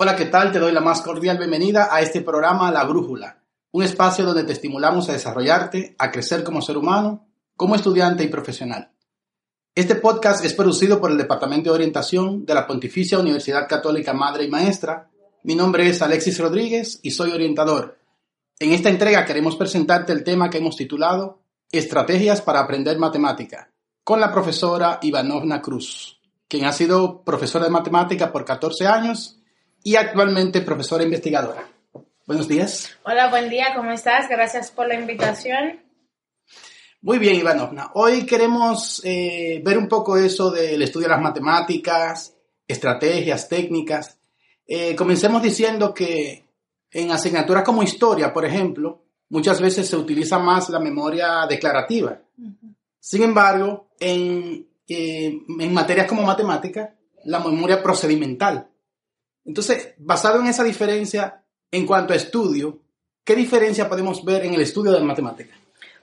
[0.00, 0.52] Hola, ¿qué tal?
[0.52, 4.52] Te doy la más cordial bienvenida a este programa La Brújula, un espacio donde te
[4.52, 7.26] estimulamos a desarrollarte, a crecer como ser humano,
[7.56, 8.92] como estudiante y profesional.
[9.74, 14.44] Este podcast es producido por el Departamento de Orientación de la Pontificia Universidad Católica Madre
[14.44, 15.10] y Maestra.
[15.42, 17.98] Mi nombre es Alexis Rodríguez y soy orientador.
[18.60, 21.40] En esta entrega queremos presentarte el tema que hemos titulado
[21.72, 23.72] Estrategias para aprender matemática,
[24.04, 29.37] con la profesora Ivanovna Cruz, quien ha sido profesora de matemática por 14 años
[29.82, 31.68] y actualmente profesora investigadora.
[32.26, 32.96] Buenos días.
[33.04, 34.28] Hola, buen día, ¿cómo estás?
[34.28, 35.80] Gracias por la invitación.
[37.00, 37.90] Muy bien, Ivanovna.
[37.94, 42.34] Hoy queremos eh, ver un poco eso del estudio de las matemáticas,
[42.66, 44.18] estrategias, técnicas.
[44.66, 46.44] Eh, comencemos diciendo que
[46.90, 52.20] en asignaturas como historia, por ejemplo, muchas veces se utiliza más la memoria declarativa.
[52.98, 58.68] Sin embargo, en, eh, en materias como matemática, la memoria procedimental.
[59.48, 62.82] Entonces, basado en esa diferencia en cuanto a estudio,
[63.24, 65.54] ¿qué diferencia podemos ver en el estudio de la matemática?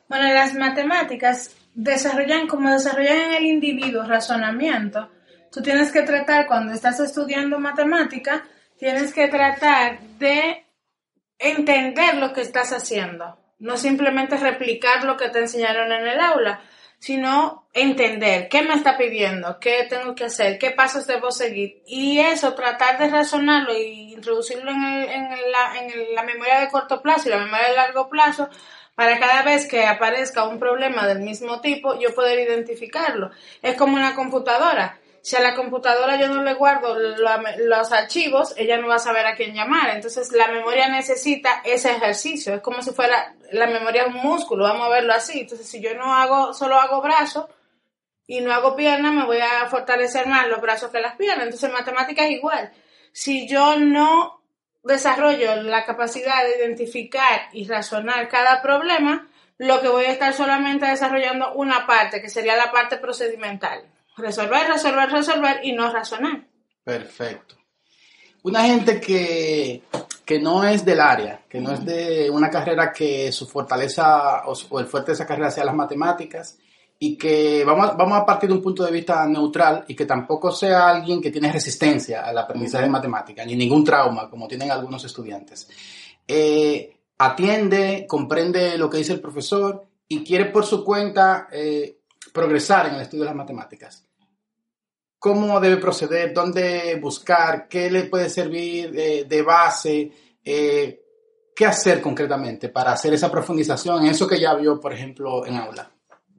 [0.10, 5.10] Bueno, las matemáticas desarrollan, como desarrollan en el individuo razonamiento,
[5.52, 8.44] tú tienes que tratar, cuando estás estudiando matemática,
[8.80, 10.66] tienes que tratar de
[11.38, 16.62] entender lo que estás haciendo, no simplemente replicar lo que te enseñaron en el aula,
[17.06, 21.84] sino entender qué me está pidiendo, qué tengo que hacer, qué pasos debo seguir.
[21.85, 27.03] Y eso, tratar de razonarlo y introducirlo en, en, la, en la memoria de corto
[27.03, 28.50] plazo y la memoria de largo plazo,
[28.96, 33.30] para cada vez que aparezca un problema del mismo tipo, yo poder identificarlo.
[33.62, 35.00] Es como una computadora.
[35.25, 39.25] Si a la computadora yo no le guardo los archivos, ella no va a saber
[39.25, 39.90] a quién llamar.
[39.96, 42.53] Entonces la memoria necesita ese ejercicio.
[42.53, 45.40] Es como si fuera la memoria un músculo, vamos a verlo así.
[45.40, 47.47] Entonces si yo no hago, solo hago brazos
[48.28, 51.46] y no hago piernas, me voy a fortalecer más los brazos que las piernas.
[51.46, 52.72] Entonces matemática es igual.
[53.12, 54.44] Si yo no
[54.84, 60.86] desarrollo la capacidad de identificar y razonar cada problema, lo que voy a estar solamente
[60.86, 66.48] desarrollando una parte, que sería la parte procedimental resolver, resolver, resolver y no razonar.
[66.84, 67.56] Perfecto.
[68.44, 69.81] Una gente que,
[70.40, 74.86] no es del área, que no es de una carrera que su fortaleza o, el
[74.86, 76.59] fuerte de esa carrera sea las matemáticas
[77.00, 80.52] y que vamos, vamos a partir de un punto de vista neutral y que tampoco
[80.52, 85.04] sea alguien que tiene resistencia al aprendizaje de matemáticas ni ningún trauma como tienen algunos
[85.04, 85.68] estudiantes.
[86.28, 91.98] Eh, atiende, comprende lo que dice el profesor y quiere por su cuenta eh,
[92.31, 94.05] progresar en el estudio de las matemáticas
[95.25, 100.12] cómo debe proceder, dónde buscar, qué le puede servir de, base,
[100.46, 101.02] eh,
[101.56, 105.56] qué hacer concretamente para hacer esa profundización en eso que ya vio, por ejemplo, en
[105.58, 105.90] aula.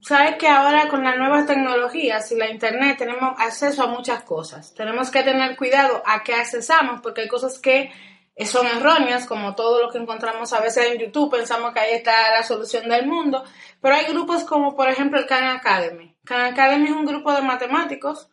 [0.01, 4.73] Sabes que ahora con las nuevas tecnologías y la internet tenemos acceso a muchas cosas.
[4.73, 7.91] Tenemos que tener cuidado a qué accesamos porque hay cosas que
[8.45, 12.31] son erróneas, como todo lo que encontramos a veces en YouTube, pensamos que ahí está
[12.31, 13.43] la solución del mundo,
[13.81, 16.15] pero hay grupos como por ejemplo el Khan Academy.
[16.25, 18.31] Khan Academy es un grupo de matemáticos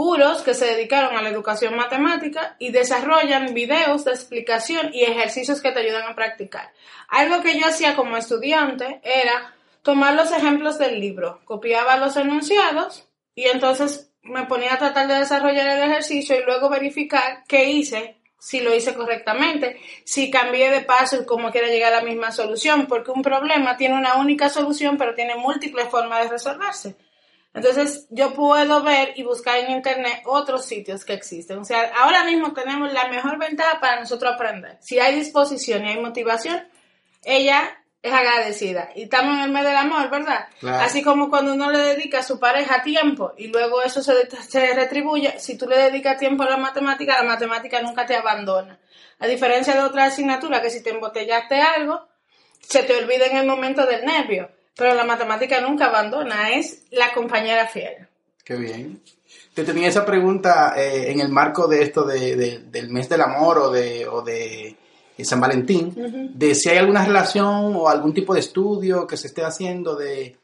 [0.00, 5.60] puros que se dedicaron a la educación matemática y desarrollan videos de explicación y ejercicios
[5.60, 6.72] que te ayudan a practicar.
[7.08, 13.10] Algo que yo hacía como estudiante era tomar los ejemplos del libro, copiaba los enunciados
[13.34, 18.16] y entonces me ponía a tratar de desarrollar el ejercicio y luego verificar qué hice,
[18.38, 22.32] si lo hice correctamente, si cambié de paso y cómo quiera llegar a la misma
[22.32, 26.96] solución, porque un problema tiene una única solución pero tiene múltiples formas de resolverse.
[27.52, 31.58] Entonces, yo puedo ver y buscar en internet otros sitios que existen.
[31.58, 34.78] O sea, ahora mismo tenemos la mejor ventaja para nosotros aprender.
[34.80, 36.62] Si hay disposición y hay motivación,
[37.24, 38.90] ella es agradecida.
[38.94, 40.46] Y estamos en el mes del amor, ¿verdad?
[40.62, 44.12] Así como cuando uno le dedica a su pareja tiempo y luego eso se,
[44.48, 48.78] se retribuye, si tú le dedicas tiempo a la matemática, la matemática nunca te abandona.
[49.18, 52.08] A diferencia de otra asignatura que si te embotellaste algo,
[52.60, 54.50] se te olvida en el momento del nervio.
[54.80, 58.08] Pero la matemática nunca abandona, es la compañera fiel.
[58.42, 59.02] Qué bien.
[59.52, 63.58] Te tenía esa pregunta eh, en el marco de esto de, del mes del amor
[63.58, 64.74] o de, o de
[65.22, 69.44] San Valentín, de si hay alguna relación o algún tipo de estudio que se esté
[69.44, 70.38] haciendo de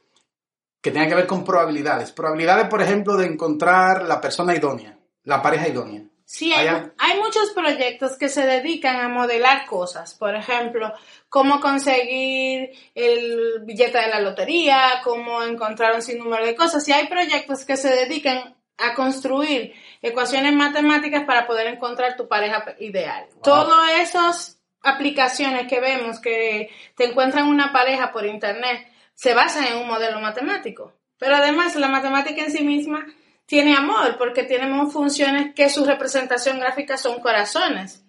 [0.83, 2.13] que tenga que ver con probabilidades.
[2.13, 6.03] Probabilidades, por ejemplo, de encontrar la persona idónea, la pareja idónea.
[6.29, 6.67] Sí, hay,
[6.99, 10.15] hay, muchos proyectos que se dedican a modelar cosas.
[10.15, 10.93] Por ejemplo,
[11.29, 16.87] cómo conseguir el billete de la lotería, cómo encontrar un sinnúmero de cosas.
[16.89, 22.75] Y hay proyectos que se dedican a construir ecuaciones matemáticas para poder encontrar tu pareja
[22.81, 23.27] ideal.
[23.45, 29.79] Todas esas aplicaciones que vemos que te encuentran una pareja por internet se basan en
[29.79, 30.93] un modelo matemático.
[31.19, 33.07] Pero además la matemática en sí misma
[33.47, 38.03] tiene amor porque tenemos funciones que su representación gráfica son corazones.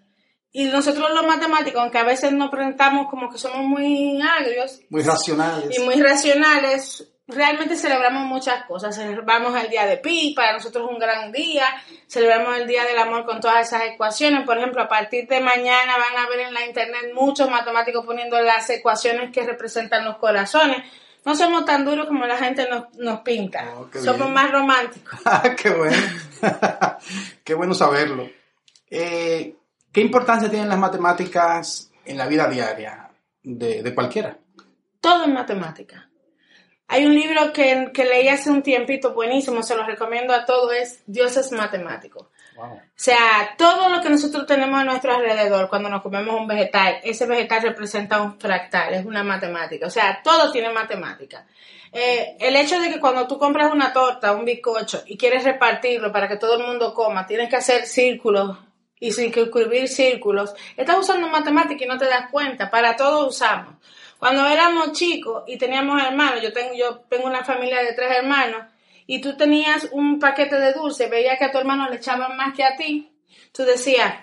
[0.51, 4.81] Y nosotros los matemáticos, aunque a veces nos presentamos como que somos muy agrios.
[4.89, 5.77] Muy racionales.
[5.77, 8.95] Y muy racionales, realmente celebramos muchas cosas.
[8.95, 11.65] Celebramos el día de Pi, para nosotros es un gran día.
[12.07, 14.45] Celebramos el día del amor con todas esas ecuaciones.
[14.45, 18.41] Por ejemplo, a partir de mañana van a ver en la internet muchos matemáticos poniendo
[18.41, 20.83] las ecuaciones que representan los corazones
[21.27, 23.73] no somos tan duros como la gente nos, pinta.
[23.75, 25.19] Oh, somos más románticos.
[25.25, 25.97] Ah, qué bueno.
[27.43, 28.29] qué bueno saberlo.
[28.89, 29.53] Eh,
[29.91, 33.09] ¿Qué importancia tienen las matemáticas en la vida diaria
[33.43, 34.37] de, de cualquiera?
[35.01, 36.09] Todo en matemática.
[36.87, 40.73] Hay un libro que, que, leí hace un tiempito buenísimo, se lo recomiendo a todos,
[40.73, 42.31] es Dios es matemático.
[42.57, 46.99] O sea, todo lo que nosotros tenemos a nuestro alrededor cuando nos comemos un vegetal,
[47.03, 49.85] ese vegetal representa un fractal, es una matemática.
[49.85, 51.45] O sea, todo tiene matemática.
[51.91, 56.11] Eh, el hecho de que cuando tú compras una torta, un bizcocho y quieres repartirlo
[56.11, 58.57] para que todo el mundo coma, tienes que hacer círculos
[58.99, 62.69] y escribir círculos, estás usando matemática y no te das cuenta.
[62.69, 63.75] Para todo usamos.
[64.17, 68.63] Cuando éramos chicos y teníamos hermanos, yo tengo, yo tengo una familia de tres hermanos,
[69.07, 72.53] y tú tenías un paquete de dulce, veías que a tu hermano le echaban más
[72.53, 73.11] que a ti,
[73.51, 74.13] tú decías,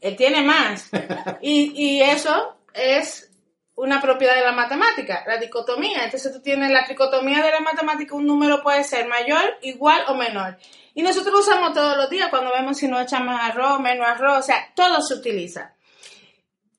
[0.00, 0.90] él tiene más.
[1.40, 3.30] y, y eso es
[3.74, 6.04] una propiedad de la matemática, la dicotomía.
[6.04, 10.14] Entonces tú tienes la tricotomía de la matemática, un número puede ser mayor, igual o
[10.14, 10.58] menor.
[10.94, 14.06] Y nosotros lo usamos todos los días cuando vemos si nos echan más arroz, menos
[14.06, 15.74] arroz, o sea, todo se utiliza.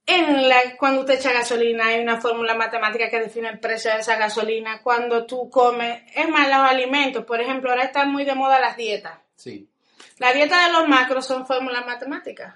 [0.05, 4.00] En la, cuando usted echa gasolina hay una fórmula matemática que define el precio de
[4.00, 4.81] esa gasolina.
[4.81, 8.75] Cuando tú comes, es más, los alimentos, por ejemplo, ahora están muy de moda las
[8.75, 9.17] dietas.
[9.35, 9.69] Sí.
[10.17, 12.53] La dieta de los macros son fórmulas matemáticas.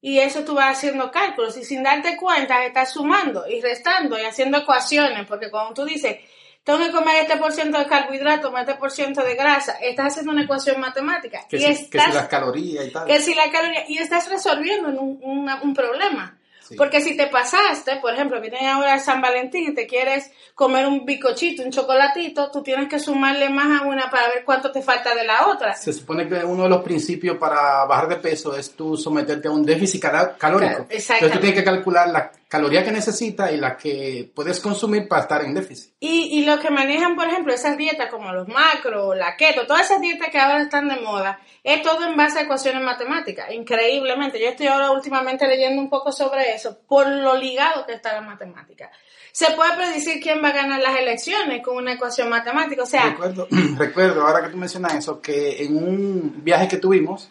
[0.00, 4.24] Y eso tú vas haciendo cálculos y sin darte cuenta estás sumando y restando y
[4.24, 6.18] haciendo ecuaciones, porque cuando tú dices,
[6.64, 10.32] tengo que comer este por ciento de carbohidratos, este por ciento de grasa, estás haciendo
[10.32, 11.46] una ecuación matemática.
[11.48, 13.06] Que, y si, que si las calorías y tal.
[13.06, 16.38] Que si la caloría, y estás resolviendo un, un problema.
[16.76, 21.04] Porque si te pasaste, por ejemplo, viene ahora San Valentín y te quieres comer un
[21.04, 25.14] bicochito, un chocolatito, tú tienes que sumarle más a una para ver cuánto te falta
[25.14, 25.74] de la otra.
[25.74, 29.50] Se supone que uno de los principios para bajar de peso es tú someterte a
[29.50, 30.02] un déficit
[30.38, 30.86] calórico.
[30.88, 35.22] Entonces tú tienes que calcular la caloría que necesitas y la que puedes consumir para
[35.22, 35.94] estar en déficit.
[36.00, 39.86] Y, y lo que manejan, por ejemplo, esas dietas como los macro, la keto, todas
[39.86, 44.38] esas dietas que ahora están de moda, es todo en base a ecuaciones matemáticas, increíblemente.
[44.38, 48.20] Yo estoy ahora últimamente leyendo un poco sobre eso, por lo ligado que está la
[48.20, 48.90] matemática.
[49.32, 53.12] Se puede predecir quién va a ganar las elecciones con una ecuación matemática, o sea...
[53.12, 57.30] Recuerdo, recuerdo ahora que tú mencionas eso, que en un viaje que tuvimos,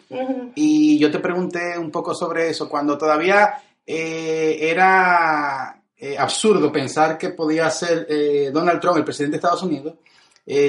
[0.56, 7.18] y yo te pregunté un poco sobre eso, cuando todavía eh, era eh, absurdo pensar
[7.18, 9.94] que podía ser eh, Donald Trump el presidente de Estados Unidos,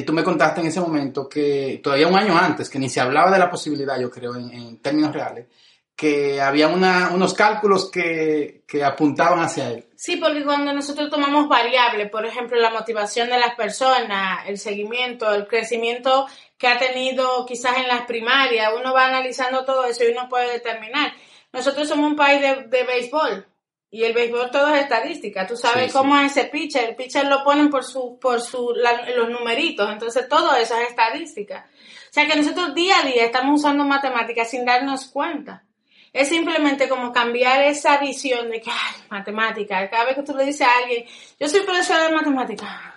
[0.05, 3.31] tú me contaste en ese momento que todavía un año antes, que ni se hablaba
[3.31, 5.47] de la posibilidad, yo creo, en, términos reales,
[5.95, 9.87] que había unos cálculos que, que, apuntaban hacia él.
[9.95, 15.33] Sí, porque cuando nosotros tomamos variables, por ejemplo, la motivación de las personas, el seguimiento,
[15.33, 20.11] el crecimiento que ha tenido quizás en las primarias, uno va analizando todo eso y
[20.11, 21.13] uno puede determinar
[21.53, 23.47] nosotros somos un país de, de béisbol
[23.93, 25.45] y el béisbol todo es estadística.
[25.45, 26.89] Tú sabes cómo es ese pitcher.
[26.89, 29.87] El pitcher lo ponen por su, por su, los numeritos.
[29.87, 31.67] Entonces todo eso es estadística.
[31.69, 35.63] O sea que nosotros día a día estamos usando matemáticas sin darnos cuenta.
[36.11, 39.87] Es simplemente como cambiar esa visión de que, ay, matemática.
[39.91, 41.05] Cada vez que tú le dices a alguien,
[41.39, 42.95] yo soy profesor de matemática.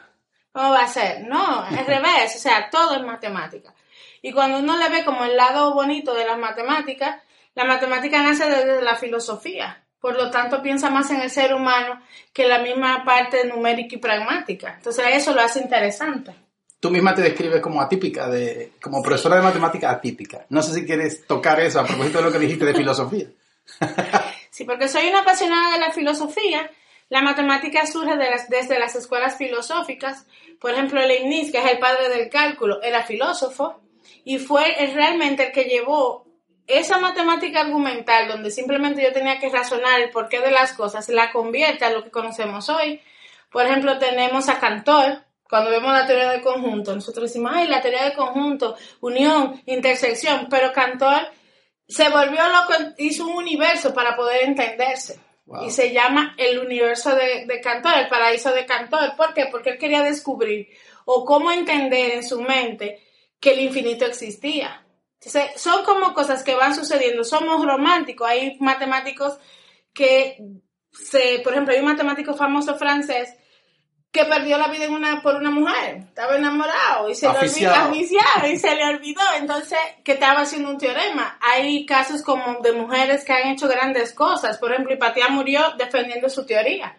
[0.51, 1.27] ¿Cómo va a ser?
[1.29, 2.37] No, es revés.
[2.37, 3.75] O sea, todo es matemática.
[4.23, 7.17] Y cuando uno le ve como el lado bonito de las matemáticas,
[7.57, 12.03] la matemática nace desde la filosofía, por lo tanto piensa más en el ser humano
[12.33, 14.75] que la misma parte numérica y pragmática.
[14.77, 16.33] Entonces eso lo hace interesante.
[16.79, 20.45] Tú misma te describes como atípica, de, como profesora de matemática atípica.
[20.51, 23.27] No sé si quieres tocar eso a propósito de lo que dijiste de filosofía.
[24.51, 26.71] sí, porque soy una apasionada de la filosofía.
[27.09, 28.17] La matemática surge
[28.51, 30.27] desde las escuelas filosóficas.
[30.61, 33.81] Por ejemplo, Leibniz, que es el padre del cálculo, era filósofo
[34.25, 36.26] y fue realmente el que llevó
[36.67, 41.33] esa matemática argumental, donde simplemente yo tenía que razonar el porqué de las cosas, la
[41.33, 43.01] convierte a lo que conocemos hoy.
[43.51, 47.81] Por ejemplo, tenemos a Cantor, cuando vemos la teoría de conjunto, nosotros decimos, ay, la
[47.81, 51.29] teoría de conjunto, unión, intersección, pero Cantor
[51.87, 55.21] se volvió loco, hizo un universo para poder entenderse.
[55.65, 59.15] Y se llama el universo de, de, Cantor, el paraíso de Cantor.
[59.17, 59.47] ¿Por qué?
[59.49, 60.69] Porque él quería descubrir
[61.05, 63.01] o cómo entender en su mente
[63.39, 64.86] que el infinito existía.
[65.21, 67.25] Entonces, son como cosas que van sucediendo.
[67.25, 68.29] Somos románticos.
[68.29, 69.39] Hay matemáticos
[69.93, 70.39] que,
[70.93, 73.35] se, por ejemplo, hay un matemático famoso francés
[74.13, 75.97] que perdió la vida en una, por una mujer.
[76.09, 79.21] Estaba enamorado y se le olvidó, y se le olvidó.
[79.37, 81.39] Entonces, que estaba haciendo un teorema.
[81.41, 84.59] Hay casos como de mujeres que han hecho grandes cosas.
[84.59, 86.97] Por ejemplo, Hipatia murió defendiendo su teoría.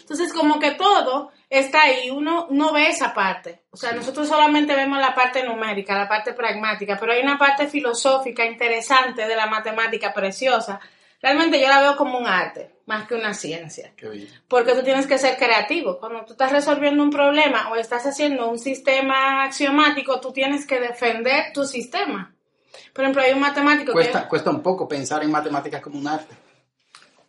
[0.00, 3.62] Entonces, como que todo está ahí, uno no ve esa parte.
[3.70, 7.66] O sea, nosotros solamente vemos la parte numérica, la parte pragmática, pero hay una parte
[7.66, 10.80] filosófica interesante de la matemática preciosa
[11.20, 13.92] Realmente yo la veo como un arte, más que una ciencia.
[14.46, 15.98] Porque tú tienes que ser creativo.
[15.98, 20.78] Cuando tú estás resolviendo un problema o estás haciendo un sistema axiomático, tú tienes que
[20.78, 22.34] defender tu sistema.
[22.92, 24.28] Por ejemplo, hay un matemático cuesta, que...
[24.28, 26.34] Cuesta un poco pensar en matemáticas como un arte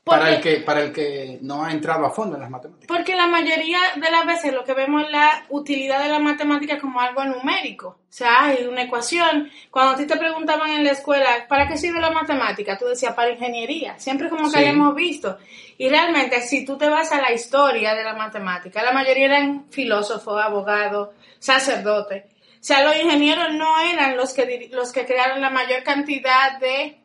[0.04, 2.88] para el, que, para el que no ha entrado a fondo en las matemáticas.
[2.88, 6.80] Porque la mayoría de las veces lo que vemos es la utilidad de la matemática
[6.80, 7.88] como algo numérico.
[7.88, 9.52] O sea, hay una ecuación.
[9.70, 12.78] Cuando a ti te preguntaban en la escuela, ¿para qué sirve la matemática?
[12.78, 14.00] Tú decías, para ingeniería.
[14.00, 15.38] Siempre como que habíamos visto.
[15.78, 19.66] Y realmente, si tú te vas a la historia de la matemática, la mayoría eran
[19.70, 22.24] filósofos, abogados, sacerdotes.
[22.26, 27.00] O sea, los ingenieros no eran los que, los que crearon la mayor cantidad de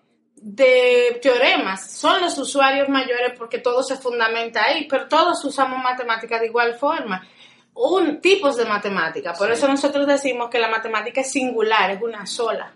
[0.46, 1.90] de teoremas.
[1.90, 6.74] Son los usuarios mayores porque todo se fundamenta ahí, pero todos usamos matemática de igual
[6.74, 7.26] forma.
[7.72, 9.32] Un, tipos de matemática.
[9.32, 12.74] Por eso nosotros decimos que la matemática es singular, es una sola.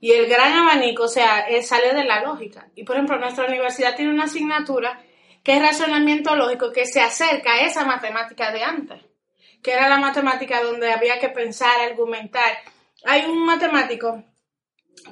[0.00, 2.66] Y el gran abanico, o sea, sale de la lógica.
[2.74, 5.00] Y por ejemplo, nuestra universidad tiene una asignatura
[5.44, 9.00] que es razonamiento lógico, que se acerca a esa matemática de antes,
[9.62, 12.58] que era la matemática donde había que pensar, argumentar.
[13.04, 14.24] Hay un matemático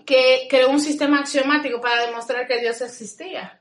[0.05, 3.61] que creó un sistema axiomático para demostrar que Dios existía.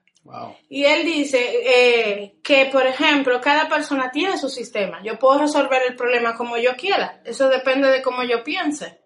[0.67, 5.01] Y él dice eh, que, por ejemplo, cada persona tiene su sistema.
[5.01, 7.21] Yo puedo resolver el problema como yo quiera.
[7.23, 8.99] Eso depende de cómo yo piense.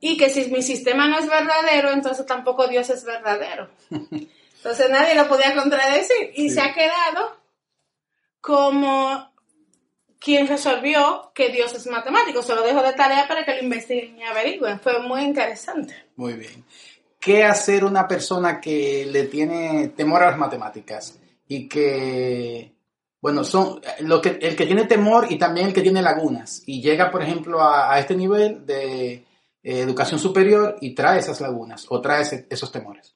[0.00, 3.70] Y que si mi sistema no es verdadero, entonces tampoco Dios es verdadero.
[3.90, 6.32] Entonces nadie lo podía contradecir.
[6.34, 7.38] Y se ha quedado
[8.40, 9.33] como
[10.24, 12.42] quien resolvió que Dios es matemático.
[12.42, 14.80] Se lo dejo de tarea para que lo investiguen y averigüen.
[14.80, 15.94] Fue muy interesante.
[16.16, 16.64] Muy bien.
[17.20, 22.72] ¿Qué hacer una persona que le tiene temor a las matemáticas y que,
[23.20, 26.80] bueno, son lo que, el que tiene temor y también el que tiene lagunas y
[26.80, 29.24] llega, por ejemplo, a, este nivel de eh,
[29.62, 33.14] educación superior y trae esas lagunas o trae esos temores?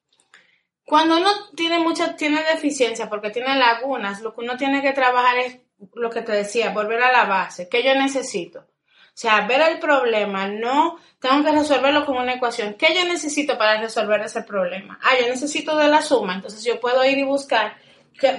[0.85, 5.39] Cuando uno tiene mucha, tiene deficiencia porque tiene lagunas, lo que uno tiene que trabajar
[5.39, 5.59] es
[5.95, 7.69] lo que te decía, volver a la base.
[7.69, 8.61] ¿Qué yo necesito?
[8.61, 12.75] O sea, ver el problema, no tengo que resolverlo con una ecuación.
[12.75, 14.99] ¿Qué yo necesito para resolver ese problema?
[15.03, 17.77] Ah, yo necesito de la suma, entonces yo puedo ir y buscar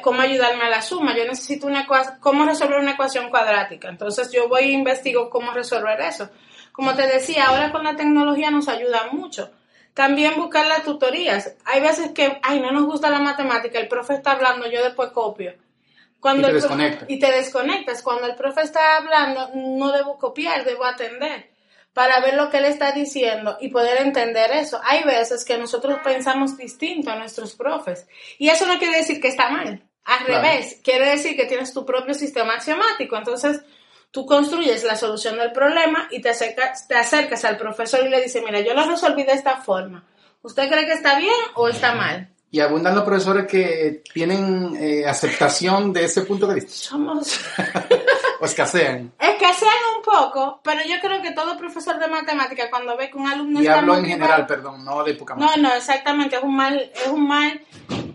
[0.01, 1.15] cómo ayudarme a la suma.
[1.17, 1.88] Yo necesito una
[2.19, 3.89] cómo resolver una ecuación cuadrática.
[3.89, 6.29] Entonces yo voy e investigo cómo resolver eso.
[6.72, 9.51] Como te decía, ahora con la tecnología nos ayuda mucho.
[9.93, 11.55] También buscar las tutorías.
[11.65, 15.12] Hay veces que, ay, no nos gusta la matemática, el profe está hablando, yo después
[15.12, 15.55] copio.
[16.19, 17.09] Cuando y te desconectas.
[17.09, 18.03] Y te desconectas.
[18.03, 21.49] Cuando el profe está hablando, no debo copiar, debo atender
[21.93, 24.79] para ver lo que él está diciendo y poder entender eso.
[24.83, 28.07] Hay veces que nosotros pensamos distinto a nuestros profes
[28.38, 29.83] y eso no quiere decir que está mal.
[30.05, 33.15] Al revés, quiere decir que tienes tu propio sistema axiomático.
[33.15, 33.61] Entonces,
[34.11, 38.21] tú construyes la solución del problema y te acercas, te acercas al profesor y le
[38.21, 40.07] dices, mira, yo lo resolví de esta forma.
[40.41, 42.29] ¿Usted cree que está bien o está mal?
[42.51, 46.72] Y abundan los profesores que tienen eh, aceptación de ese punto de vista.
[46.72, 47.39] Somos...
[48.39, 49.12] o escasean.
[49.20, 53.27] Escasean un poco, pero yo creo que todo profesor de matemática cuando ve que un
[53.27, 56.91] alumno y hablo en general, perdón, no de época No, no, exactamente, es un mal,
[56.96, 57.62] es un mal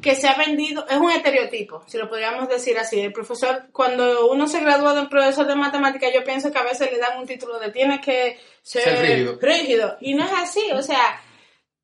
[0.00, 3.00] que se ha vendido, es un estereotipo, si lo podríamos decir así.
[3.00, 6.64] El profesor, cuando uno se gradúa de un profesor de matemática, yo pienso que a
[6.64, 9.38] veces le dan un título de tiene que ser, rígido.
[9.41, 9.97] rígido.
[10.00, 11.21] Y no es así, o sea,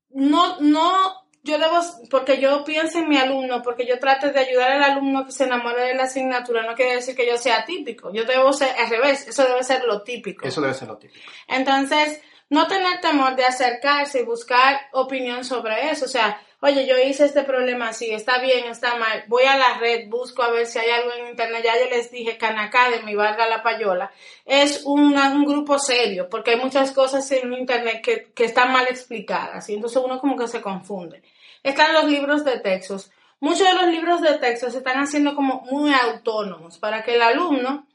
[0.09, 1.79] no, no yo debo,
[2.09, 5.45] porque yo pienso en mi alumno, porque yo trato de ayudar al alumno que se
[5.45, 8.89] enamore de la asignatura, no quiere decir que yo sea típico, yo debo ser al
[8.89, 10.47] revés, eso debe ser lo típico.
[10.47, 11.25] Eso debe ser lo típico.
[11.47, 16.97] Entonces, no tener temor de acercarse y buscar opinión sobre eso, o sea, oye, yo
[16.97, 20.67] hice este problema así, está bien, está mal, voy a la red, busco a ver
[20.67, 24.11] si hay algo en internet, ya yo les dije Khan Academy, valga la payola,
[24.45, 29.69] es un grupo serio, porque hay muchas cosas en internet que, que están mal explicadas,
[29.69, 31.21] y entonces uno como que se confunde.
[31.63, 33.11] Están los libros de textos.
[33.39, 37.21] Muchos de los libros de texto se están haciendo como muy autónomos para que el
[37.21, 37.87] alumno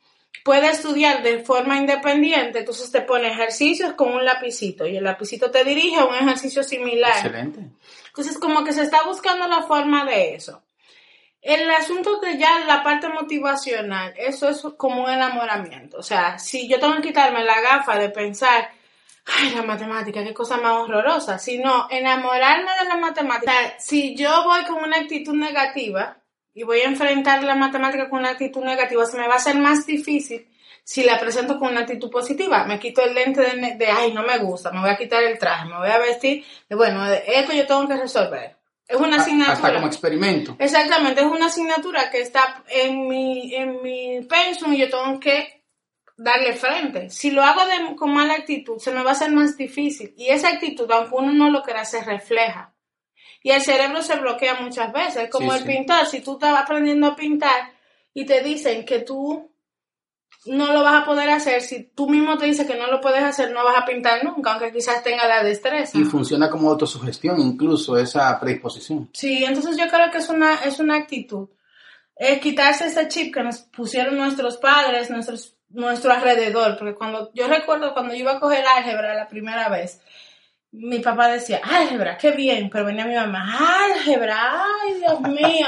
[0.44, 5.50] pueda estudiar de forma independiente, entonces te pone ejercicios con un lapicito y el lapicito
[5.50, 7.16] te dirige a un ejercicio similar.
[7.16, 7.60] Excelente.
[8.08, 10.62] Entonces, como que se está buscando la forma de eso.
[11.42, 15.98] El asunto de ya la parte motivacional, eso es como un enamoramiento.
[15.98, 18.70] O sea, si yo tengo que quitarme la gafa de pensar,
[19.26, 23.52] ay, la matemática, qué cosa más horrorosa, sino enamorarme de la matemática.
[23.52, 26.18] O sea, si yo voy con una actitud negativa
[26.56, 29.58] y voy a enfrentar la matemática con una actitud negativa, se me va a hacer
[29.58, 30.48] más difícil
[30.82, 34.38] si la presento con una actitud positiva, me quito el lente de, ay, no me
[34.38, 37.66] gusta, me voy a quitar el traje, me voy a vestir, de, bueno, esto yo
[37.66, 38.56] tengo que resolver.
[38.88, 39.52] Es una asignatura.
[39.52, 40.56] Hasta como experimento.
[40.58, 45.64] Exactamente, es una asignatura que está en mi, en mi pensum y yo tengo que
[46.16, 47.10] darle frente.
[47.10, 47.62] Si lo hago
[47.96, 50.14] con mala actitud, se me va a hacer más difícil.
[50.16, 52.75] Y esa actitud, aunque uno no lo quiera, se refleja.
[53.46, 56.04] Y el cerebro se bloquea muchas veces, como el pintor.
[56.06, 57.72] Si tú estás aprendiendo a pintar
[58.12, 59.52] y te dicen que tú
[60.46, 61.62] no lo vas a poder hacer.
[61.62, 64.50] Si tú mismo te dices que no lo puedes hacer, no vas a pintar nunca,
[64.50, 65.96] aunque quizás tenga la destreza.
[65.96, 69.10] Y funciona como autosugestión, incluso esa predisposición.
[69.12, 71.48] Sí, entonces yo creo que es una, es una actitud.
[72.16, 76.76] Es quitarse ese chip que nos pusieron nuestros padres, nuestros, nuestro alrededor.
[76.76, 80.00] Porque cuando yo recuerdo cuando yo iba a coger álgebra la primera vez,
[80.76, 85.66] mi papá decía, álgebra, qué bien, pero venía mi mamá, álgebra, ay Dios mío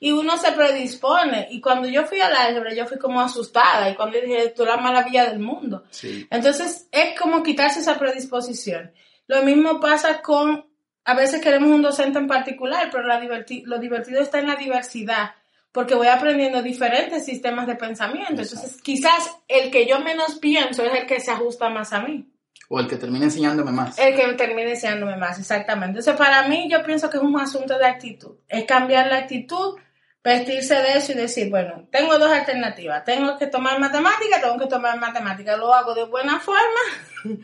[0.00, 1.48] y uno se predispone.
[1.50, 3.90] Y cuando yo fui al álgebra, yo fui como asustada.
[3.90, 5.84] Y cuando dije, es la maravilla del mundo.
[6.30, 8.92] Entonces, es como quitarse esa predisposición.
[9.26, 10.66] Lo mismo pasa con,
[11.04, 15.32] a veces queremos un docente en particular, pero la lo divertido está en la diversidad.
[15.70, 18.40] Porque voy aprendiendo diferentes sistemas de pensamiento.
[18.42, 22.26] Entonces, quizás el que yo menos pienso es el que se ajusta más a mí.
[22.72, 23.98] O el que termina enseñándome más.
[23.98, 25.98] El que termina enseñándome más, exactamente.
[25.98, 28.36] Entonces, para mí, yo pienso que es un asunto de actitud.
[28.48, 29.76] Es cambiar la actitud
[30.22, 34.66] vestirse de eso y decir, bueno, tengo dos alternativas, tengo que tomar matemática, tengo que
[34.66, 36.80] tomar matemática, lo hago de buena forma,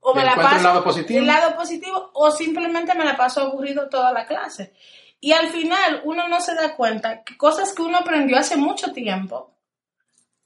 [0.00, 1.20] o me la paso el lado positivo?
[1.20, 4.72] el lado positivo, o simplemente me la paso aburrido toda la clase.
[5.22, 8.92] Y al final uno no se da cuenta que cosas que uno aprendió hace mucho
[8.92, 9.54] tiempo,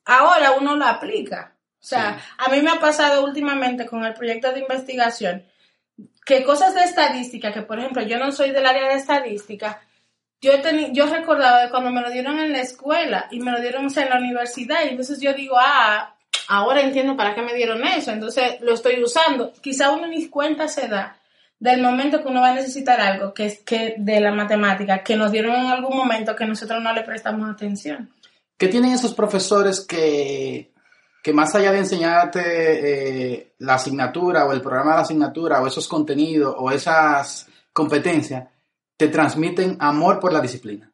[0.04, 1.53] ahora uno lo aplica.
[1.84, 5.44] O sea, a mí me ha pasado últimamente con el proyecto de investigación
[6.24, 9.82] que cosas de estadística, que por ejemplo yo no soy del área de estadística,
[10.40, 10.52] yo,
[10.92, 14.08] yo recordaba de cuando me lo dieron en la escuela y me lo dieron en
[14.08, 16.16] la universidad y entonces yo digo, ah,
[16.48, 19.52] ahora entiendo para qué me dieron eso, entonces lo estoy usando.
[19.60, 21.18] Quizá uno ni cuenta se da
[21.58, 25.16] del momento que uno va a necesitar algo que es que de la matemática, que
[25.16, 28.10] nos dieron en algún momento que nosotros no le prestamos atención.
[28.56, 30.73] ¿Qué tienen esos profesores que,
[31.24, 32.42] que más allá de enseñarte
[33.32, 38.46] eh, la asignatura o el programa de la asignatura o esos contenidos o esas competencias,
[38.94, 40.92] te transmiten amor por la disciplina.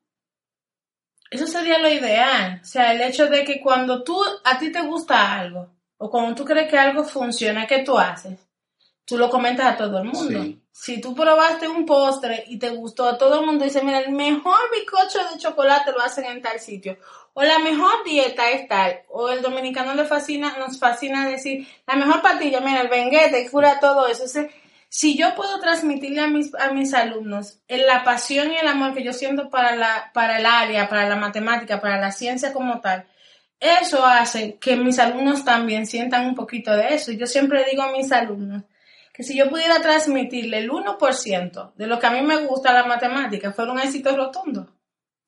[1.29, 2.61] Eso sería lo ideal.
[2.63, 6.37] O sea, el hecho de que cuando tú, a ti te gusta algo, o cuando
[6.37, 8.39] tú crees que algo funciona, ¿qué tú haces?
[9.11, 10.57] Tú lo comentas a todo el mundo.
[10.71, 14.13] Si tú probaste un postre y te gustó, a todo el mundo dice, mira, el
[14.13, 16.97] mejor bizcocho de chocolate lo hacen en tal sitio.
[17.35, 19.01] O la mejor dieta es tal.
[19.09, 23.81] O el dominicano le fascina, nos fascina decir, la mejor patilla, mira, el benguete cura
[23.81, 24.27] todo eso.
[24.89, 29.03] Si yo puedo transmitirle a mis, a mis alumnos la pasión y el amor que
[29.03, 33.07] yo siento para, la, para el área, para la matemática, para la ciencia como tal,
[33.59, 37.11] eso hace que mis alumnos también sientan un poquito de eso.
[37.11, 38.63] Yo siempre digo a mis alumnos
[39.21, 42.85] que si yo pudiera transmitirle el 1% de lo que a mí me gusta la
[42.85, 44.75] matemática, fuera un éxito rotundo.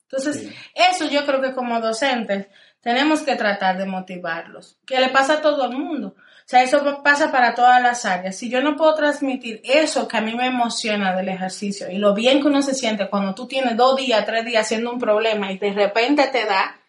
[0.04, 2.46] Entonces, eso yo creo que como docentes
[2.80, 6.16] tenemos que tratar de motivarlos, que le pasa a todo el mundo.
[6.16, 8.36] O sea, eso pasa para todas las áreas.
[8.36, 12.14] Si yo no puedo transmitir eso que a mí me emociona del ejercicio y lo
[12.14, 15.52] bien que uno se siente cuando tú tienes dos días, tres días haciendo un problema
[15.52, 16.80] y de repente te da,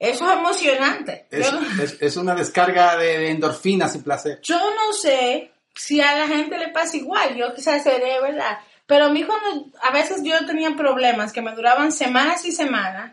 [0.00, 1.26] eso es emocionante.
[2.00, 4.40] Es, una descarga de endorfinas y placer.
[4.42, 8.58] Yo no sé si a la gente le pasa igual, yo quizás seré, ¿verdad?
[8.84, 13.12] Pero a mí cuando a veces yo tenía problemas que me duraban semanas y semanas,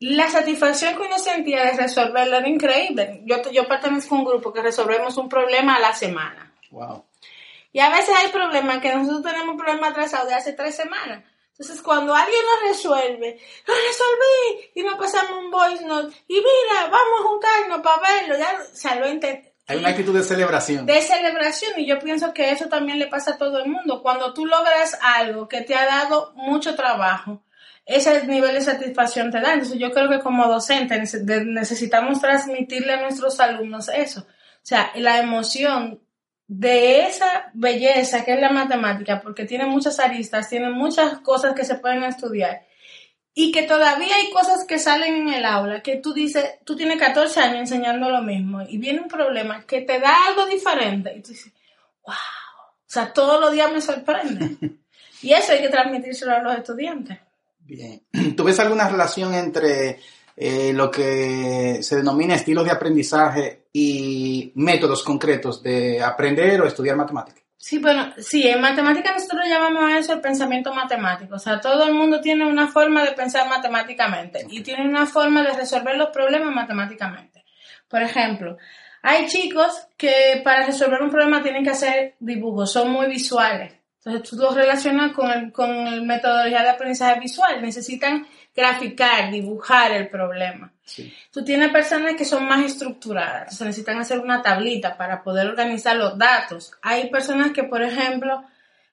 [0.00, 3.20] la satisfacción que uno sentía de resolverlo era increíble.
[3.26, 6.54] Yo, yo pertenezco a un grupo que resolvemos un problema a la semana.
[6.70, 7.04] Wow.
[7.70, 11.22] Y a veces hay problemas que nosotros tenemos un problema atrasado de hace tres semanas.
[11.50, 16.86] Entonces, cuando alguien lo resuelve, lo resolví y nos pasamos un voice note y mira,
[16.90, 18.38] vamos a juntarnos para verlo.
[18.38, 18.96] Ya, o sea,
[19.66, 20.84] Hay una actitud de celebración.
[20.84, 24.02] De celebración y yo pienso que eso también le pasa a todo el mundo.
[24.02, 27.42] Cuando tú logras algo que te ha dado mucho trabajo,
[27.86, 29.54] ese nivel de satisfacción te da.
[29.54, 34.20] Entonces yo creo que como docente necesitamos transmitirle a nuestros alumnos eso.
[34.20, 36.00] O sea, la emoción
[36.46, 41.64] de esa belleza que es la matemática, porque tiene muchas aristas, tiene muchas cosas que
[41.64, 42.66] se pueden estudiar
[43.34, 46.98] y que todavía hay cosas que salen en el aula que tú dices, tú tienes
[47.00, 51.20] 14 años enseñando lo mismo y viene un problema que te da algo diferente y
[51.20, 51.52] tú dices,
[52.06, 54.56] wow, o sea, todos los días me sorprende.
[55.22, 57.18] y eso hay que transmitírselo a los estudiantes.
[57.58, 58.02] Bien,
[58.36, 59.98] ¿tú ves alguna relación entre
[60.36, 66.96] eh, lo que se denomina estilos de aprendizaje y métodos concretos de aprender o estudiar
[66.96, 67.43] matemáticas?
[67.64, 71.36] Sí, bueno, sí, en matemática nosotros llamamos a eso el pensamiento matemático.
[71.36, 75.42] O sea, todo el mundo tiene una forma de pensar matemáticamente y tiene una forma
[75.42, 77.46] de resolver los problemas matemáticamente.
[77.88, 78.58] Por ejemplo,
[79.00, 83.72] hay chicos que para resolver un problema tienen que hacer dibujos, son muy visuales.
[83.96, 87.62] Entonces tú los relacionas con el, con el metodología de aprendizaje visual.
[87.62, 90.73] Necesitan graficar, dibujar el problema.
[91.30, 95.96] Tú tienes personas que son más estructuradas, se necesitan hacer una tablita para poder organizar
[95.96, 96.72] los datos.
[96.82, 98.44] Hay personas que, por ejemplo,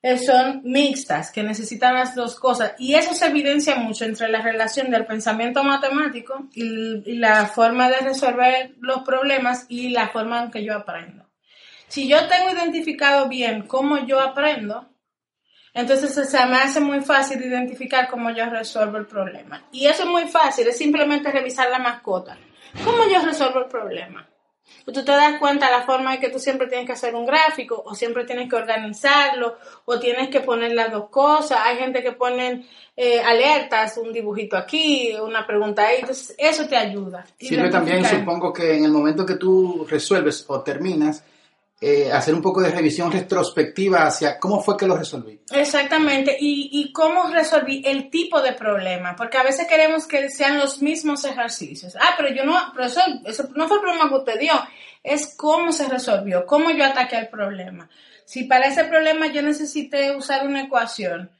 [0.03, 2.73] eh, son mixtas, que necesitan las dos cosas.
[2.79, 7.97] Y eso se evidencia mucho entre la relación del pensamiento matemático y, la forma de
[7.97, 11.25] resolver los problemas y la forma en que yo aprendo.
[11.87, 14.87] Si yo tengo identificado bien cómo yo aprendo,
[15.73, 19.63] entonces se me hace muy fácil identificar cómo yo resuelvo el problema.
[19.71, 22.37] Y eso es muy fácil, es simplemente revisar la mascota.
[22.83, 24.27] ¿Cómo yo resuelvo el problema?
[24.85, 27.25] Pues tú te das cuenta la forma en que tú siempre tienes que hacer un
[27.25, 31.59] gráfico, o siempre tienes que organizarlo, o tienes que poner las dos cosas.
[31.63, 35.97] Hay gente que ponen eh, alertas, un dibujito aquí, una pregunta ahí.
[35.99, 37.25] Entonces, eso te ayuda.
[37.37, 41.23] Sirve también, supongo que en el momento que tú resuelves o terminas,
[41.83, 45.41] eh, hacer un poco de revisión retrospectiva hacia cómo fue que lo resolví.
[45.49, 50.59] Exactamente, y, y, cómo resolví el tipo de problema, porque a veces queremos que sean
[50.59, 51.97] los mismos ejercicios.
[51.99, 53.01] Ah, pero yo no, pero eso,
[53.55, 54.53] no fue el problema que usted dio,
[55.01, 57.89] es cómo se resolvió, cómo yo ataqué el problema.
[58.25, 61.31] Si para ese problema yo necesité usar una ecuación,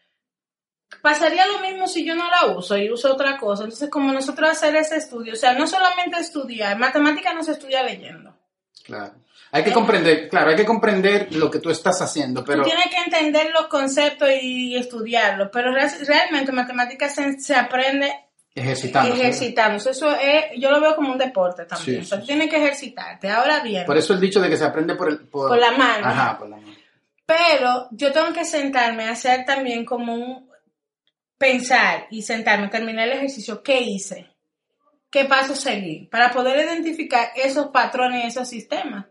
[1.04, 3.66] pasaría lo mismo si yo no la uso y uso otra cosa.
[3.66, 7.84] Entonces, como nosotros hacer ese estudio, o sea, no solamente estudiar, matemática no se estudia
[7.84, 8.36] leyendo.
[8.84, 9.14] Claro.
[9.54, 12.64] Hay que comprender, claro, hay que comprender lo que tú estás haciendo, pero...
[12.64, 18.14] Tú tienes que entender los conceptos y estudiarlos, pero realmente matemáticas se, aprende
[18.56, 19.22] ejercitándose.
[19.22, 19.90] Ejercitándose.
[19.90, 22.02] Eso es, yo lo veo como un deporte también.
[22.02, 23.30] o sea, tú tienes que ejercitarte.
[23.30, 23.86] Ahora bien.
[23.86, 26.08] Por eso el dicho de que se aprende por, el, por, la mano.
[26.08, 26.74] Ajá, por la mano.
[27.26, 30.50] Pero yo tengo que sentarme a hacer también como un
[31.38, 33.62] pensar y sentarme, terminar el ejercicio.
[33.62, 34.30] ¿Qué hice?
[35.10, 36.10] ¿Qué paso seguir?
[36.10, 39.08] Para poder identificar esos patrones y esos sistemas.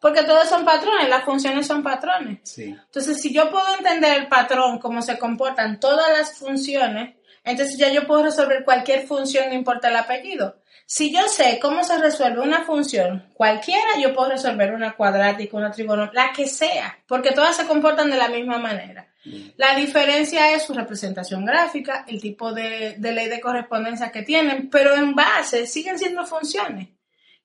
[0.00, 2.58] Porque todos son patrones, las funciones son patrones.
[2.58, 7.90] Entonces, si yo puedo entender el patrón, cómo se comportan todas las funciones, entonces ya
[7.90, 10.56] yo puedo resolver cualquier función, no importa el apellido.
[10.86, 15.70] Si yo sé cómo se resuelve una función cualquiera, yo puedo resolver una cuadrática, una
[15.70, 19.08] trigonométrica, la que sea, porque todas se comportan de la misma manera.
[19.56, 24.70] La diferencia es su representación gráfica, el tipo de, de ley de correspondencia que tienen,
[24.70, 26.88] pero en base siguen siendo funciones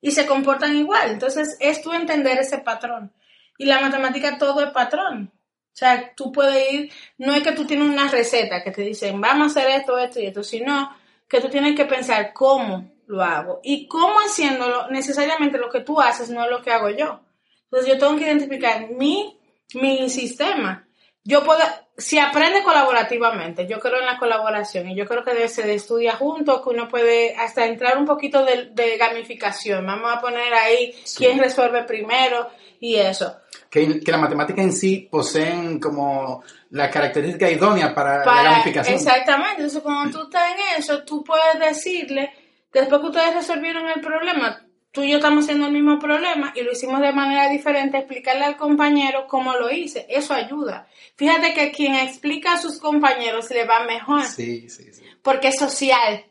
[0.04, 1.12] y se comportan igual.
[1.12, 3.14] Entonces, es tú entender ese patrón.
[3.58, 5.32] Y la matemática todo es patrón.
[5.34, 9.22] O sea, tú puedes ir, no es que tú tienes una receta que te dicen,
[9.22, 10.94] vamos a hacer esto, esto y esto, sino
[11.28, 13.62] que tú tienes que pensar cómo lo hago.
[13.64, 17.22] Y cómo haciéndolo, necesariamente lo que tú haces no es lo que hago yo.
[17.64, 19.40] Entonces, yo tengo que identificar mi,
[19.76, 20.86] mi sistema.
[21.26, 21.62] Yo puedo,
[21.98, 26.62] si aprende colaborativamente, yo creo en la colaboración y yo creo que se estudia juntos,
[26.62, 29.86] que uno puede hasta entrar un poquito de, gamificación.
[29.86, 32.50] Vamos a poner ahí quién resuelve primero
[32.82, 33.38] y eso.
[33.70, 38.96] Que, la matemática en sí poseen como la característica idónea para, la gamificación.
[38.96, 42.34] Exactamente, entonces cuando tú estás en eso, tú puedes decirle,
[42.74, 44.63] después que ustedes resolvieron el problema,
[44.94, 48.46] tú y yo estamos haciendo el mismo problema y lo hicimos de manera diferente, explicarle
[48.46, 50.06] al compañero cómo lo hice.
[50.08, 50.88] Eso ayuda.
[51.16, 54.24] Fíjate que quien explica a sus compañeros le va mejor.
[54.24, 55.02] Sí, sí, sí.
[55.24, 56.24] Porque es social.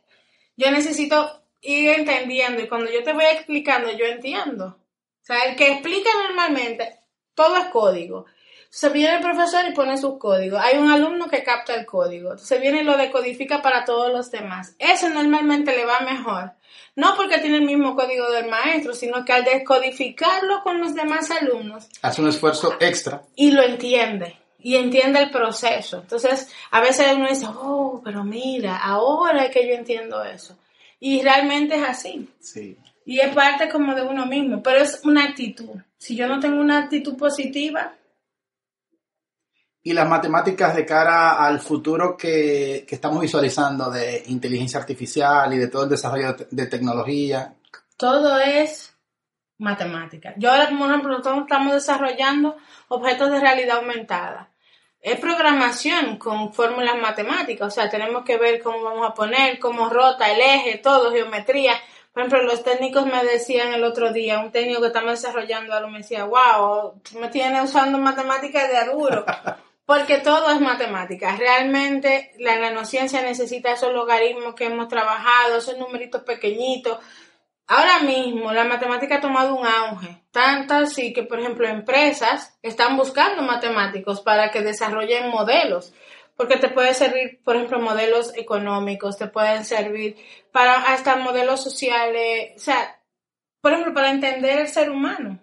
[0.57, 4.66] Yo necesito ir entendiendo y cuando yo te voy explicando, yo entiendo.
[4.66, 7.01] O sea, el que explica normalmente,
[7.35, 8.27] todo es código.
[8.74, 10.58] Se viene el profesor y pone sus códigos.
[10.58, 12.30] Hay un alumno que capta el código.
[12.30, 14.74] Entonces viene y lo decodifica para todos los demás.
[14.78, 16.52] Eso normalmente le va mejor.
[16.96, 21.30] No porque tiene el mismo código del maestro, sino que al decodificarlo con los demás
[21.30, 21.87] alumnos.
[22.00, 23.20] Hace un esfuerzo extra.
[23.37, 24.38] Y lo entiende.
[24.58, 25.98] Y entiende el proceso.
[25.98, 30.56] Entonces, a veces uno dice, oh, pero mira, ahora es que yo entiendo eso.
[30.98, 32.26] Y realmente es así.
[32.40, 32.78] Sí.
[33.04, 35.78] Y es parte como de uno mismo, pero es una actitud.
[35.98, 37.92] Si yo no tengo una actitud positiva,
[39.85, 45.59] y las matemáticas de cara al futuro que, que, estamos visualizando de inteligencia artificial y
[45.59, 47.55] de todo el desarrollo de, de tecnología.
[47.97, 48.92] Todo es
[49.59, 50.35] matemática.
[50.37, 52.57] Yo ahora, por ejemplo, estamos desarrollando
[52.88, 54.51] objetos de realidad aumentada.
[55.01, 59.88] Es programación con fórmulas matemáticas, o sea, tenemos que ver cómo vamos a poner, cómo
[59.88, 61.75] rota el eje, todo, geometría.
[62.12, 65.88] Por ejemplo, los técnicos me decían el otro día, un técnico que estamos desarrollando algo
[65.88, 69.25] me decía, wow, tú me tienes usando matemáticas de aduro.
[69.85, 71.37] Porque todo es matemática.
[71.37, 76.99] Realmente la nanociencia necesita esos logaritmos que hemos trabajado, esos numeritos pequeñitos.
[77.66, 82.97] Ahora mismo la matemática ha tomado un auge, tanto así que, por ejemplo, empresas están
[82.97, 85.95] buscando matemáticos para que desarrollen modelos,
[86.37, 90.16] porque te puede servir, por ejemplo, modelos económicos, te pueden servir
[90.51, 93.01] para hasta modelos sociales, o sea,
[93.61, 95.38] por ejemplo, para entender el ser humano.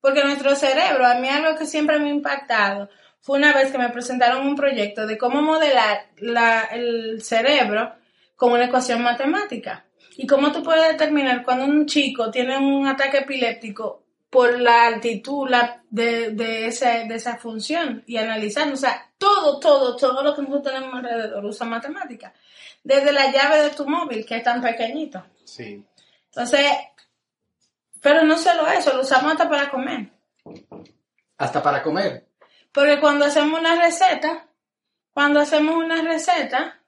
[0.00, 2.88] Porque nuestro cerebro, a mí algo que siempre me ha impactado,
[3.22, 7.94] fue una vez que me presentaron un proyecto de cómo modelar la, el cerebro
[8.36, 9.86] con una ecuación matemática.
[10.16, 15.48] Y cómo tú puedes determinar cuando un chico tiene un ataque epiléptico por la altitud
[15.48, 18.70] la, de, de, esa, de esa función y analizar.
[18.72, 22.34] O sea, todo, todo, todo lo que nosotros tenemos alrededor usa matemática.
[22.82, 25.24] Desde la llave de tu móvil, que es tan pequeñito.
[25.44, 25.84] Sí.
[26.26, 26.66] Entonces,
[28.00, 30.10] pero no solo eso, lo usamos hasta para comer.
[31.38, 32.26] Hasta para comer.
[32.72, 34.48] Porque cuando hacemos una receta,
[35.12, 36.80] cuando hacemos una receta,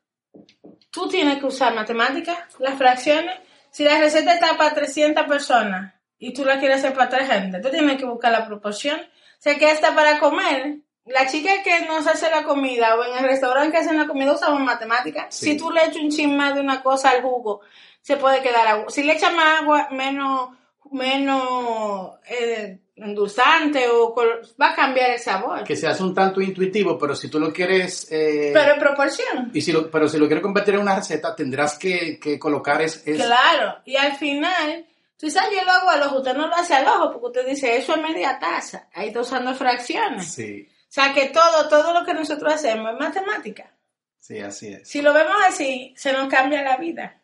[0.91, 3.39] tú tienes que usar matemáticas, las fracciones.
[3.71, 7.61] Si la receta está para 300 personas y tú la quieres hacer para 3 gente,
[7.61, 9.01] tú tienes que buscar la proporción.
[9.01, 13.19] O sea que hasta para comer, la chica que nos hace la comida o en
[13.19, 15.35] el restaurante que hacen la comida usamos matemáticas.
[15.35, 15.51] Sí.
[15.51, 17.61] Si tú le echas un chin más de una cosa al jugo,
[18.01, 18.87] se puede quedar agua.
[18.89, 20.51] Si le echas más agua, menos,
[20.91, 24.15] menos eh, endulzante o
[24.61, 25.65] va a cambiar el sabor.
[25.65, 28.07] Que se hace un tanto intuitivo, pero si tú lo quieres...
[28.11, 29.51] Eh, pero en proporción.
[29.53, 32.81] Y si lo, pero si lo quieres convertir en una receta, tendrás que, que colocar
[32.83, 34.87] es, es, Claro, y al final,
[35.19, 37.77] sabes, yo lo hago al ojo, usted no lo hace al ojo, porque usted dice,
[37.77, 40.33] eso es media taza, ahí está usando fracciones.
[40.33, 43.75] Sí, O sea que todo, todo lo que nosotros hacemos es matemática.
[44.21, 44.89] sí, así es.
[44.89, 47.21] Si lo vemos así, se nos cambia la vida.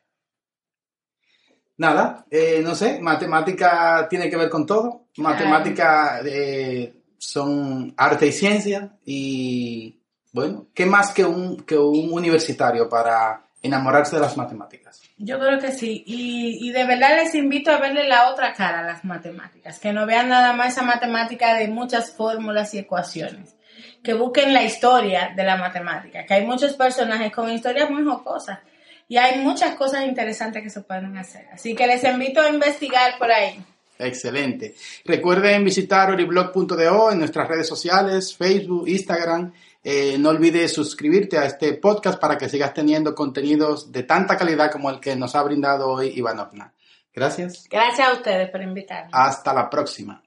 [1.81, 5.07] Nada, eh, no sé, matemática tiene que ver con todo.
[5.17, 9.99] Matemática eh, son arte y ciencia y,
[10.31, 15.01] bueno, ¿qué más que un, que un universitario para enamorarse de las matemáticas?
[15.17, 16.05] Yo creo que sí.
[16.07, 19.79] Y, y de verdad les invito a verle la otra cara a las matemáticas.
[19.79, 23.57] Que no vean nada más esa matemática de muchas fórmulas y ecuaciones.
[24.03, 26.27] Que busquen la historia de la matemática.
[26.27, 28.59] Que hay muchos personajes con historias muy jocosas.
[29.11, 31.49] Y hay muchas cosas interesantes que se pueden hacer.
[31.53, 33.61] Así que les invito a investigar por ahí.
[33.99, 34.77] Excelente.
[35.05, 39.53] Recuerden visitar oriblog.do en nuestras redes sociales, Facebook, Instagram.
[39.83, 44.71] Eh, no olvides suscribirte a este podcast para que sigas teniendo contenidos de tanta calidad
[44.71, 46.39] como el que nos ha brindado hoy Iván
[47.13, 47.67] Gracias.
[47.69, 49.11] Gracias a ustedes por invitarme.
[49.13, 50.23] Hasta la próxima.